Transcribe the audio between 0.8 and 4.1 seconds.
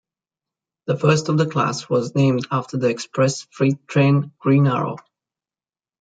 The first of the class was named after the express freight